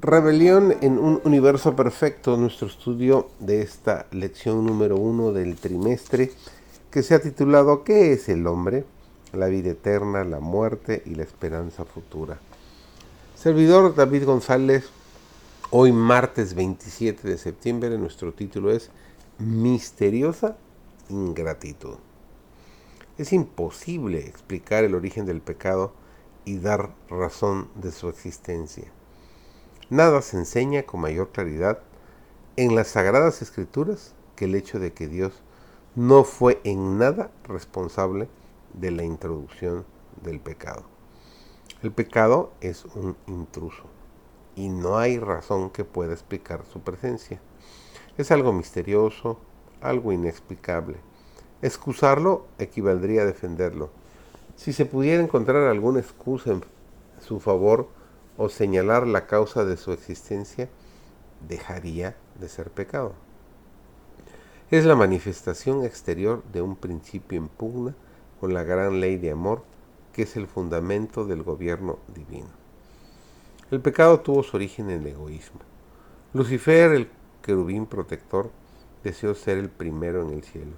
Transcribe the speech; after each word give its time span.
Rebelión 0.00 0.76
en 0.80 0.96
un 0.96 1.20
universo 1.24 1.74
perfecto, 1.74 2.36
nuestro 2.36 2.68
estudio 2.68 3.30
de 3.40 3.62
esta 3.62 4.06
lección 4.12 4.64
número 4.64 4.96
uno 4.96 5.32
del 5.32 5.56
trimestre 5.56 6.30
que 6.88 7.02
se 7.02 7.16
ha 7.16 7.20
titulado 7.20 7.82
¿Qué 7.82 8.12
es 8.12 8.28
el 8.28 8.46
hombre? 8.46 8.84
La 9.32 9.46
vida 9.46 9.70
eterna, 9.70 10.22
la 10.22 10.38
muerte 10.38 11.02
y 11.04 11.16
la 11.16 11.24
esperanza 11.24 11.84
futura. 11.84 12.38
Servidor 13.34 13.96
David 13.96 14.24
González, 14.24 14.88
hoy 15.70 15.90
martes 15.90 16.54
27 16.54 17.26
de 17.26 17.36
septiembre, 17.36 17.98
nuestro 17.98 18.32
título 18.32 18.70
es 18.70 18.90
Misteriosa 19.40 20.56
ingratitud. 21.08 21.96
Es 23.18 23.32
imposible 23.32 24.20
explicar 24.20 24.84
el 24.84 24.94
origen 24.94 25.26
del 25.26 25.40
pecado 25.40 25.92
y 26.44 26.58
dar 26.58 26.94
razón 27.10 27.66
de 27.74 27.90
su 27.90 28.08
existencia. 28.08 28.92
Nada 29.90 30.20
se 30.20 30.36
enseña 30.36 30.82
con 30.82 31.00
mayor 31.00 31.30
claridad 31.30 31.78
en 32.56 32.74
las 32.74 32.88
Sagradas 32.88 33.40
Escrituras 33.40 34.14
que 34.36 34.44
el 34.44 34.54
hecho 34.54 34.78
de 34.78 34.92
que 34.92 35.08
Dios 35.08 35.32
no 35.94 36.24
fue 36.24 36.60
en 36.64 36.98
nada 36.98 37.30
responsable 37.44 38.28
de 38.74 38.90
la 38.90 39.02
introducción 39.02 39.86
del 40.22 40.40
pecado. 40.40 40.82
El 41.82 41.90
pecado 41.90 42.52
es 42.60 42.84
un 42.84 43.16
intruso 43.26 43.84
y 44.56 44.68
no 44.68 44.98
hay 44.98 45.18
razón 45.18 45.70
que 45.70 45.84
pueda 45.84 46.12
explicar 46.12 46.66
su 46.70 46.80
presencia. 46.80 47.40
Es 48.18 48.30
algo 48.30 48.52
misterioso, 48.52 49.38
algo 49.80 50.12
inexplicable. 50.12 50.98
Excusarlo 51.62 52.44
equivaldría 52.58 53.22
a 53.22 53.26
defenderlo. 53.26 53.88
Si 54.54 54.74
se 54.74 54.84
pudiera 54.84 55.22
encontrar 55.22 55.62
alguna 55.62 56.00
excusa 56.00 56.50
en 56.50 56.62
su 57.20 57.40
favor, 57.40 57.88
o 58.38 58.48
señalar 58.48 59.06
la 59.06 59.26
causa 59.26 59.64
de 59.64 59.76
su 59.76 59.92
existencia, 59.92 60.70
dejaría 61.46 62.16
de 62.40 62.48
ser 62.48 62.70
pecado. 62.70 63.12
Es 64.70 64.84
la 64.84 64.94
manifestación 64.94 65.84
exterior 65.84 66.42
de 66.52 66.62
un 66.62 66.76
principio 66.76 67.38
en 67.38 67.94
con 68.40 68.54
la 68.54 68.62
gran 68.62 69.00
ley 69.00 69.16
de 69.16 69.32
amor 69.32 69.62
que 70.12 70.22
es 70.22 70.36
el 70.36 70.46
fundamento 70.46 71.24
del 71.26 71.42
gobierno 71.42 71.98
divino. 72.14 72.48
El 73.70 73.80
pecado 73.80 74.20
tuvo 74.20 74.42
su 74.42 74.56
origen 74.56 74.88
en 74.90 75.00
el 75.00 75.08
egoísmo. 75.08 75.60
Lucifer, 76.32 76.92
el 76.92 77.08
querubín 77.42 77.86
protector, 77.86 78.50
deseó 79.02 79.34
ser 79.34 79.58
el 79.58 79.68
primero 79.68 80.22
en 80.22 80.30
el 80.30 80.44
cielo. 80.44 80.72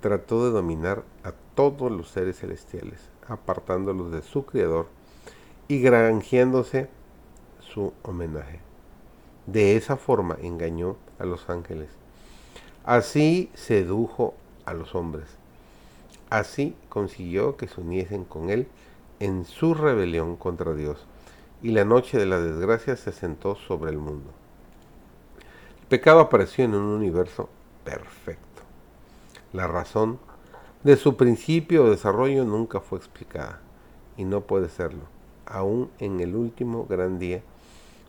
Trató 0.00 0.44
de 0.44 0.50
dominar 0.50 1.04
a 1.22 1.32
todos 1.54 1.90
los 1.92 2.10
seres 2.10 2.40
celestiales, 2.40 2.98
apartándolos 3.28 4.10
de 4.10 4.22
su 4.22 4.44
Creador 4.44 4.88
y 5.68 5.80
granjeándose 5.80 6.88
su 7.60 7.92
homenaje. 8.02 8.60
De 9.46 9.76
esa 9.76 9.96
forma 9.96 10.36
engañó 10.42 10.96
a 11.18 11.24
los 11.24 11.48
ángeles. 11.48 11.88
Así 12.84 13.50
sedujo 13.54 14.34
a 14.66 14.74
los 14.74 14.94
hombres. 14.94 15.26
Así 16.30 16.74
consiguió 16.88 17.56
que 17.56 17.68
se 17.68 17.80
uniesen 17.80 18.24
con 18.24 18.50
él 18.50 18.68
en 19.20 19.44
su 19.44 19.74
rebelión 19.74 20.36
contra 20.36 20.74
Dios. 20.74 21.06
Y 21.62 21.70
la 21.70 21.84
noche 21.84 22.18
de 22.18 22.26
la 22.26 22.40
desgracia 22.40 22.96
se 22.96 23.12
sentó 23.12 23.54
sobre 23.54 23.90
el 23.90 23.98
mundo. 23.98 24.30
El 25.80 25.86
pecado 25.88 26.20
apareció 26.20 26.64
en 26.64 26.74
un 26.74 26.84
universo 26.84 27.48
perfecto. 27.84 28.62
La 29.52 29.66
razón 29.66 30.18
de 30.82 30.96
su 30.96 31.16
principio 31.16 31.84
o 31.84 31.90
desarrollo 31.90 32.44
nunca 32.44 32.80
fue 32.80 32.98
explicada 32.98 33.60
y 34.16 34.24
no 34.24 34.42
puede 34.42 34.68
serlo 34.68 35.13
aún 35.46 35.90
en 35.98 36.20
el 36.20 36.36
último 36.36 36.86
gran 36.86 37.18
día, 37.18 37.42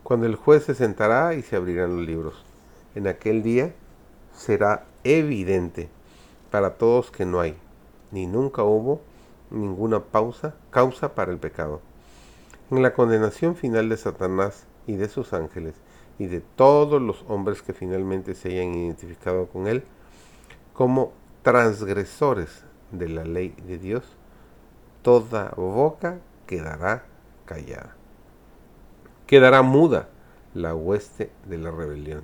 cuando 0.02 0.26
el 0.26 0.36
juez 0.36 0.64
se 0.64 0.74
sentará 0.74 1.34
y 1.34 1.42
se 1.42 1.56
abrirán 1.56 1.96
los 1.96 2.06
libros. 2.06 2.44
En 2.94 3.06
aquel 3.06 3.42
día 3.42 3.74
será 4.32 4.84
evidente 5.04 5.88
para 6.50 6.74
todos 6.74 7.10
que 7.10 7.24
no 7.24 7.40
hay, 7.40 7.56
ni 8.12 8.26
nunca 8.26 8.62
hubo, 8.62 9.00
ninguna 9.50 10.00
pausa, 10.00 10.54
causa 10.70 11.14
para 11.14 11.32
el 11.32 11.38
pecado. 11.38 11.80
En 12.70 12.82
la 12.82 12.94
condenación 12.94 13.56
final 13.56 13.88
de 13.88 13.96
Satanás 13.96 14.66
y 14.86 14.96
de 14.96 15.08
sus 15.08 15.32
ángeles 15.32 15.74
y 16.18 16.26
de 16.26 16.40
todos 16.40 17.00
los 17.00 17.24
hombres 17.28 17.62
que 17.62 17.72
finalmente 17.72 18.34
se 18.34 18.48
hayan 18.48 18.74
identificado 18.74 19.46
con 19.46 19.66
él 19.66 19.84
como 20.72 21.12
transgresores 21.42 22.64
de 22.92 23.08
la 23.08 23.24
ley 23.24 23.54
de 23.66 23.78
Dios, 23.78 24.04
toda 25.02 25.50
boca 25.56 26.18
quedará 26.46 27.04
callada. 27.46 27.96
Quedará 29.26 29.62
muda 29.62 30.08
la 30.54 30.74
hueste 30.74 31.30
de 31.46 31.58
la 31.58 31.70
rebelión, 31.70 32.22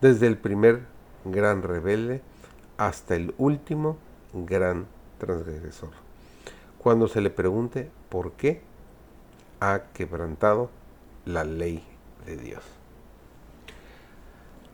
desde 0.00 0.26
el 0.26 0.36
primer 0.36 0.82
gran 1.24 1.62
rebelde 1.62 2.22
hasta 2.76 3.14
el 3.14 3.34
último 3.38 3.98
gran 4.32 4.86
transgresor. 5.18 5.90
Cuando 6.78 7.08
se 7.08 7.20
le 7.20 7.30
pregunte 7.30 7.90
por 8.08 8.32
qué 8.32 8.62
ha 9.60 9.82
quebrantado 9.92 10.70
la 11.24 11.44
ley 11.44 11.84
de 12.26 12.36
Dios. 12.36 12.64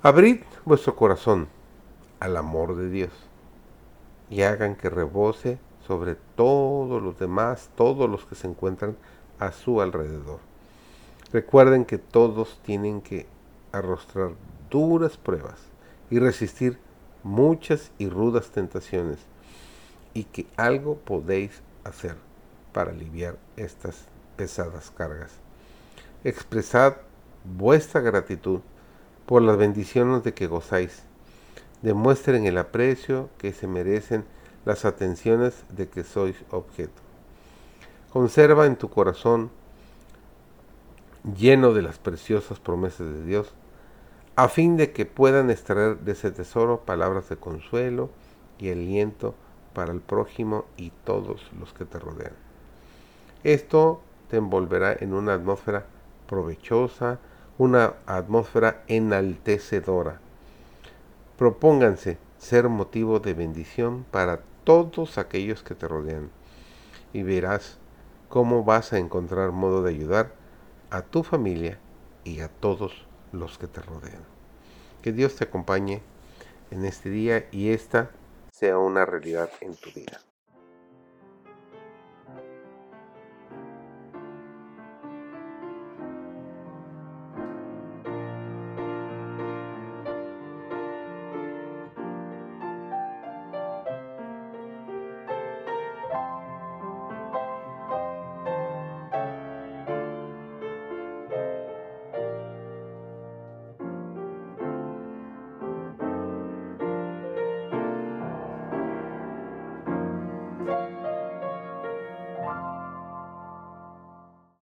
Abrid 0.02 0.42
vuestro 0.64 0.94
corazón 0.94 1.48
al 2.20 2.36
amor 2.36 2.76
de 2.76 2.88
Dios 2.88 3.10
y 4.30 4.42
hagan 4.42 4.76
que 4.76 4.88
rebose 4.88 5.58
sobre 5.86 6.16
todos 6.36 7.02
los 7.02 7.18
demás, 7.18 7.70
todos 7.76 8.08
los 8.08 8.24
que 8.24 8.34
se 8.34 8.46
encuentran 8.46 8.96
a 9.38 9.52
su 9.52 9.80
alrededor. 9.80 10.40
Recuerden 11.32 11.84
que 11.84 11.98
todos 11.98 12.60
tienen 12.64 13.00
que 13.00 13.26
arrostrar 13.72 14.32
duras 14.70 15.16
pruebas 15.16 15.58
y 16.10 16.18
resistir 16.18 16.78
muchas 17.22 17.90
y 17.98 18.08
rudas 18.08 18.50
tentaciones 18.50 19.18
y 20.14 20.24
que 20.24 20.46
algo 20.56 20.96
podéis 20.96 21.60
hacer 21.84 22.16
para 22.72 22.90
aliviar 22.90 23.36
estas 23.56 24.06
pesadas 24.36 24.90
cargas. 24.90 25.32
Expresad 26.24 26.96
vuestra 27.44 28.00
gratitud 28.00 28.60
por 29.26 29.42
las 29.42 29.56
bendiciones 29.56 30.22
de 30.22 30.34
que 30.34 30.46
gozáis. 30.46 31.02
Demuestren 31.82 32.46
el 32.46 32.58
aprecio 32.58 33.28
que 33.38 33.52
se 33.52 33.66
merecen 33.66 34.24
las 34.64 34.84
atenciones 34.84 35.64
de 35.68 35.88
que 35.88 36.04
sois 36.04 36.36
objeto. 36.50 37.05
Conserva 38.16 38.64
en 38.64 38.76
tu 38.76 38.88
corazón 38.88 39.50
lleno 41.36 41.74
de 41.74 41.82
las 41.82 41.98
preciosas 41.98 42.58
promesas 42.58 43.12
de 43.12 43.22
Dios, 43.26 43.52
a 44.36 44.48
fin 44.48 44.78
de 44.78 44.90
que 44.92 45.04
puedan 45.04 45.50
extraer 45.50 45.98
de 45.98 46.12
ese 46.12 46.30
tesoro 46.30 46.80
palabras 46.86 47.28
de 47.28 47.36
consuelo 47.36 48.08
y 48.58 48.70
aliento 48.70 49.34
para 49.74 49.92
el 49.92 50.00
prójimo 50.00 50.64
y 50.78 50.92
todos 51.04 51.42
los 51.60 51.74
que 51.74 51.84
te 51.84 51.98
rodean. 51.98 52.32
Esto 53.44 54.00
te 54.30 54.38
envolverá 54.38 54.96
en 54.98 55.12
una 55.12 55.34
atmósfera 55.34 55.84
provechosa, 56.26 57.18
una 57.58 57.96
atmósfera 58.06 58.82
enaltecedora. 58.88 60.20
Propónganse 61.36 62.16
ser 62.38 62.70
motivo 62.70 63.20
de 63.20 63.34
bendición 63.34 64.06
para 64.10 64.40
todos 64.64 65.18
aquellos 65.18 65.62
que 65.62 65.74
te 65.74 65.86
rodean 65.86 66.30
y 67.12 67.22
verás 67.22 67.78
cómo 68.28 68.64
vas 68.64 68.92
a 68.92 68.98
encontrar 68.98 69.52
modo 69.52 69.82
de 69.82 69.90
ayudar 69.90 70.32
a 70.90 71.02
tu 71.02 71.22
familia 71.22 71.78
y 72.24 72.40
a 72.40 72.48
todos 72.48 73.06
los 73.32 73.58
que 73.58 73.66
te 73.66 73.80
rodean. 73.80 74.24
Que 75.02 75.12
Dios 75.12 75.36
te 75.36 75.44
acompañe 75.44 76.02
en 76.70 76.84
este 76.84 77.10
día 77.10 77.46
y 77.52 77.70
esta 77.70 78.10
sea 78.50 78.78
una 78.78 79.04
realidad 79.04 79.50
en 79.60 79.76
tu 79.76 79.90
vida. 79.92 80.20